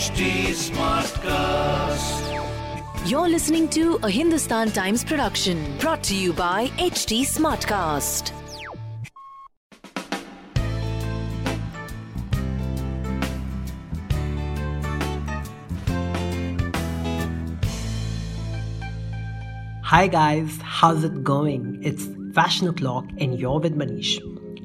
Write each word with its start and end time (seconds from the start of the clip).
HT 0.00 0.56
Smartcast. 0.56 2.24
You're 3.06 3.28
listening 3.28 3.68
to 3.68 3.96
a 4.02 4.08
Hindustan 4.08 4.70
Times 4.70 5.04
production 5.04 5.76
brought 5.76 6.02
to 6.04 6.16
you 6.16 6.32
by 6.32 6.68
HT 6.78 7.20
Smartcast. 7.26 8.30
Hi 19.84 20.06
guys, 20.06 20.58
how's 20.62 21.04
it 21.04 21.22
going? 21.22 21.78
It's 21.82 22.08
Fashion 22.34 22.68
O'Clock 22.68 23.04
and 23.18 23.38
you're 23.38 23.60
with 23.60 23.76
Manish. 23.76 24.18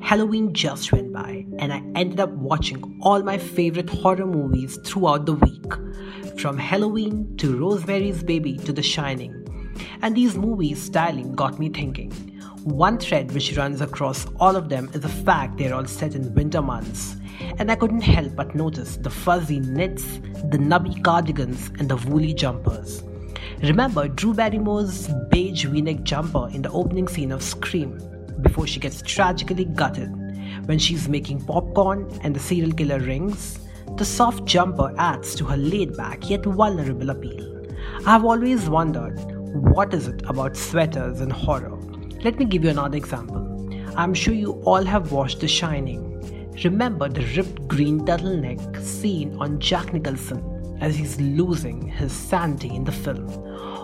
Halloween 0.06 0.54
just 0.54 0.92
went 0.92 1.12
by 1.12 1.48
and 1.58 1.74
I 1.74 1.82
ended 1.96 2.20
up 2.20 2.30
watching 2.30 3.00
all 3.02 3.24
my 3.24 3.40
favorite 3.40 3.90
horror 3.90 4.28
movies 4.28 4.78
throughout 4.86 5.26
the 5.26 5.34
week. 5.34 5.74
From 6.38 6.60
Halloween 6.60 7.36
to 7.38 7.58
Rosemary's 7.58 8.22
Baby 8.22 8.56
to 8.58 8.72
The 8.72 8.84
Shining. 8.84 9.34
And 10.04 10.16
these 10.16 10.38
movies' 10.38 10.80
styling 10.80 11.34
got 11.34 11.58
me 11.58 11.70
thinking. 11.70 12.12
One 12.62 13.00
thread 13.00 13.32
which 13.32 13.58
runs 13.58 13.82
across 13.82 14.28
all 14.40 14.56
of 14.56 14.70
them 14.70 14.92
is 14.94 15.02
the 15.02 15.10
fact 15.10 15.58
they're 15.58 15.74
all 15.74 15.86
set 15.86 16.14
in 16.14 16.36
winter 16.36 16.62
months. 16.62 17.16
And 17.58 17.72
I 17.72 17.76
couldn't 17.76 18.02
help 18.02 18.36
but 18.36 18.54
notice 18.54 18.98
the 18.98 19.10
fuzzy 19.10 19.60
knits, 19.60 20.04
the 20.52 20.60
nubby 20.60 21.04
cardigans, 21.04 21.72
and 21.80 21.90
the 21.90 21.98
woolly 22.08 22.36
jumpers. 22.36 23.02
Remember 23.64 24.08
Drew 24.08 24.36
Barrymore's 24.36 25.10
beige 25.32 25.66
v-neck 25.66 26.04
jumper 26.04 26.48
in 26.50 26.62
the 26.62 26.70
opening 26.70 27.08
scene 27.08 27.32
of 27.32 27.42
Scream 27.42 28.00
before 28.42 28.68
she 28.68 28.80
gets 28.80 29.02
tragically 29.02 29.66
gutted 29.66 30.10
when 30.68 30.80
she's 30.80 31.08
making 31.08 31.46
popcorn 31.46 32.10
and 32.24 32.36
the 32.36 32.40
serial 32.40 32.72
killer 32.72 33.00
rings? 33.00 33.60
The 33.98 34.06
soft 34.06 34.46
jumper 34.46 34.94
adds 34.98 35.36
to 35.36 35.46
her 35.46 35.58
laid-back 35.58 36.30
yet 36.30 36.46
vulnerable 36.46 37.10
appeal. 37.10 37.66
I've 38.06 38.26
always 38.26 38.70
wondered 38.70 39.18
what 39.56 39.94
is 39.94 40.08
it 40.08 40.22
about 40.26 40.58
sweaters 40.58 41.22
and 41.22 41.32
horror? 41.32 41.78
Let 42.24 42.38
me 42.38 42.46
give 42.46 42.64
you 42.64 42.72
another 42.72 42.98
example. 42.98 43.42
I'm 43.96 44.14
sure 44.14 44.34
you 44.34 44.54
all 44.66 44.84
have 44.84 45.12
watched 45.12 45.40
The 45.40 45.48
Shining. 45.48 46.12
Remember 46.64 47.08
the 47.08 47.26
ripped 47.38 47.68
green 47.68 48.02
turtleneck 48.02 48.82
scene 48.82 49.38
on 49.40 49.60
Jack 49.60 49.94
Nicholson 49.94 50.78
as 50.82 50.96
he's 50.96 51.20
losing 51.22 51.88
his 51.88 52.12
sanity 52.12 52.76
in 52.76 52.84
the 52.84 52.92
film? 52.92 53.30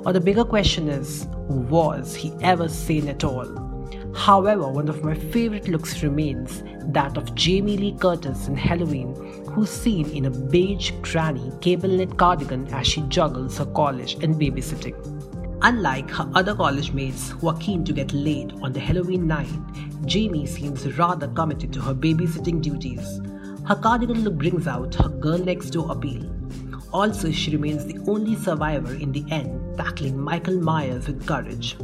Or 0.05 0.11
the 0.11 0.19
bigger 0.19 0.43
question 0.43 0.89
is, 0.89 1.25
was 1.47 2.15
he 2.15 2.33
ever 2.41 2.67
sane 2.67 3.07
at 3.07 3.23
all? 3.23 3.70
However, 4.15 4.67
one 4.67 4.89
of 4.89 5.03
my 5.03 5.15
favorite 5.15 5.67
looks 5.67 6.03
remains 6.03 6.63
that 6.93 7.17
of 7.17 7.33
Jamie 7.33 7.77
Lee 7.77 7.97
Curtis 7.97 8.47
in 8.47 8.55
Halloween, 8.55 9.15
who's 9.47 9.69
seen 9.69 10.09
in 10.09 10.25
a 10.25 10.29
beige 10.29 10.91
granny 11.01 11.51
cable 11.61 11.89
knit 11.89 12.17
cardigan 12.17 12.67
as 12.73 12.87
she 12.87 13.01
juggles 13.03 13.57
her 13.57 13.65
college 13.65 14.15
and 14.23 14.35
babysitting. 14.35 14.95
Unlike 15.63 16.09
her 16.11 16.29
other 16.33 16.55
college 16.55 16.91
mates 16.91 17.29
who 17.29 17.47
are 17.47 17.57
keen 17.57 17.85
to 17.85 17.93
get 17.93 18.13
laid 18.13 18.53
on 18.61 18.73
the 18.73 18.79
Halloween 18.79 19.27
night, 19.27 19.51
Jamie 20.05 20.45
seems 20.45 20.97
rather 20.97 21.27
committed 21.29 21.71
to 21.73 21.81
her 21.81 21.93
babysitting 21.93 22.61
duties. 22.61 23.21
Her 23.67 23.75
cardigan 23.75 24.23
look 24.23 24.35
brings 24.35 24.67
out 24.67 24.95
her 24.95 25.09
girl 25.09 25.37
next 25.37 25.69
door 25.69 25.91
appeal. 25.91 26.29
Also, 26.91 27.31
she 27.31 27.51
remains 27.51 27.85
the 27.85 27.99
only 28.07 28.35
survivor 28.35 28.95
in 28.95 29.11
the 29.11 29.23
end, 29.31 29.77
tackling 29.77 30.19
Michael 30.19 30.59
Myers 30.59 31.07
with 31.07 31.25
courage. 31.25 31.77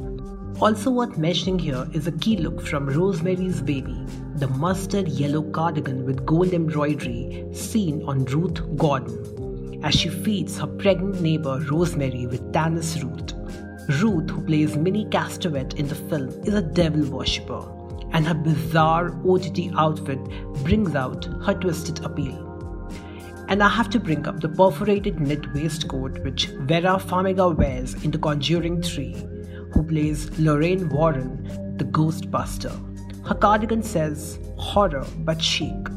Also 0.59 0.89
worth 0.89 1.19
mentioning 1.19 1.59
here 1.59 1.87
is 1.93 2.07
a 2.07 2.11
key 2.13 2.35
look 2.35 2.65
from 2.65 2.87
Rosemary's 2.87 3.61
Baby, 3.61 3.95
the 4.37 4.47
mustard 4.47 5.07
yellow 5.07 5.43
cardigan 5.51 6.03
with 6.03 6.25
gold 6.25 6.51
embroidery 6.51 7.45
seen 7.53 8.01
on 8.07 8.25
Ruth 8.25 8.75
Gordon, 8.75 9.79
as 9.85 9.93
she 9.93 10.09
feeds 10.09 10.57
her 10.57 10.65
pregnant 10.65 11.21
neighbor 11.21 11.63
Rosemary 11.69 12.25
with 12.25 12.41
Tanis 12.53 13.03
root. 13.03 13.35
Ruth, 14.01 14.31
who 14.31 14.41
plays 14.41 14.75
Minnie 14.75 15.05
Castevet 15.05 15.75
in 15.75 15.87
the 15.87 15.93
film, 15.93 16.29
is 16.43 16.55
a 16.55 16.63
devil 16.63 17.07
worshipper, 17.07 17.63
and 18.11 18.25
her 18.25 18.33
bizarre 18.33 19.15
OTT 19.29 19.71
outfit 19.75 20.19
brings 20.63 20.95
out 20.95 21.25
her 21.45 21.53
twisted 21.53 22.03
appeal. 22.03 22.43
And 23.47 23.61
I 23.61 23.69
have 23.69 23.91
to 23.91 23.99
bring 23.99 24.27
up 24.27 24.39
the 24.39 24.49
perforated 24.49 25.19
knit 25.19 25.53
waistcoat 25.53 26.17
which 26.23 26.47
Vera 26.61 26.97
Farmiga 26.97 27.55
wears 27.55 27.93
in 28.03 28.09
The 28.09 28.17
Conjuring 28.17 28.81
3, 28.81 29.36
who 29.71 29.83
plays 29.83 30.37
Lorraine 30.39 30.89
Warren, 30.89 31.75
the 31.77 31.85
Ghostbuster. 31.85 32.73
Her 33.27 33.35
cardigan 33.35 33.83
says 33.83 34.39
horror 34.57 35.05
but 35.19 35.41
chic. 35.41 35.87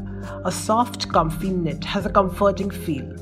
A 0.44 0.52
soft, 0.52 1.12
comfy 1.12 1.50
knit 1.50 1.84
has 1.84 2.06
a 2.06 2.10
comforting 2.10 2.70
feel. 2.70 3.14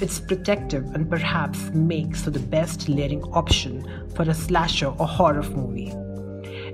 It's 0.00 0.18
protective 0.18 0.84
and 0.94 1.08
perhaps 1.08 1.70
makes 1.70 2.22
for 2.22 2.30
the 2.30 2.40
best 2.40 2.88
layering 2.88 3.22
option 3.24 3.86
for 4.14 4.22
a 4.22 4.34
slasher 4.34 4.88
or 4.88 5.06
horror 5.06 5.42
movie. 5.42 5.92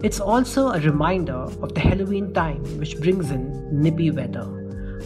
It's 0.03 0.21
also 0.21 0.69
a 0.69 0.81
reminder 0.81 1.35
of 1.35 1.75
the 1.75 1.81
Halloween 1.81 2.33
time, 2.33 2.63
which 2.79 2.99
brings 3.01 3.31
in 3.31 3.83
nippy 3.83 4.11
weather. 4.11 4.47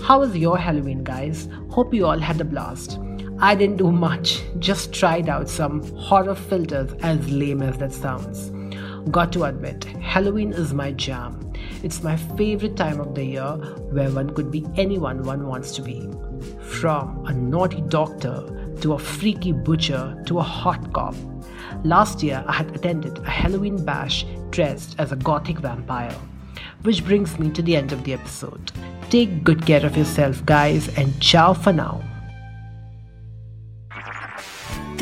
How 0.03 0.21
was 0.21 0.37
your 0.37 0.59
Halloween, 0.59 1.03
guys? 1.03 1.49
Hope 1.71 1.95
you 1.95 2.07
all 2.07 2.19
had 2.19 2.41
a 2.41 2.45
blast. 2.45 2.99
I 3.43 3.57
didn't 3.57 3.79
do 3.79 3.91
much, 3.91 4.41
just 4.61 4.93
tried 4.93 5.29
out 5.29 5.51
some 5.51 5.83
horror 5.97 6.37
filters, 6.37 6.93
as 7.03 7.29
lame 7.29 7.61
as 7.61 7.77
that 7.79 7.93
sounds. 7.93 8.53
Got 9.11 9.33
to 9.33 9.43
admit, 9.43 9.83
Halloween 9.83 10.53
is 10.53 10.73
my 10.73 10.93
jam. 10.93 11.53
It's 11.83 12.05
my 12.05 12.17
favorite 12.17 12.77
time 12.77 13.01
of 13.01 13.17
the 13.17 13.25
year 13.25 13.57
where 13.91 14.13
one 14.13 14.31
could 14.31 14.53
be 14.53 14.65
anyone 14.77 15.25
one 15.25 15.49
wants 15.49 15.73
to 15.73 15.83
be. 15.83 16.09
From 16.61 17.27
a 17.27 17.33
naughty 17.33 17.81
doctor 17.81 18.77
to 18.81 18.93
a 18.93 18.99
freaky 19.01 19.51
butcher 19.51 20.23
to 20.27 20.39
a 20.39 20.43
hot 20.45 20.93
cop. 20.93 21.17
Last 21.83 22.23
year, 22.23 22.45
I 22.47 22.53
had 22.53 22.77
attended 22.77 23.19
a 23.19 23.29
Halloween 23.29 23.85
bash 23.85 24.25
dressed 24.51 24.95
as 25.01 25.11
a 25.11 25.17
gothic 25.17 25.59
vampire. 25.59 26.15
Which 26.83 27.05
brings 27.05 27.41
me 27.41 27.51
to 27.51 27.63
the 27.63 27.75
end 27.75 27.91
of 27.91 28.05
the 28.05 28.13
episode. 28.13 28.71
Take 29.11 29.43
good 29.43 29.67
care 29.67 29.85
of 29.85 29.97
yourself, 29.97 30.47
guys, 30.47 30.97
and 30.97 31.21
ciao 31.21 31.55
for 31.55 31.73
now. 31.73 32.05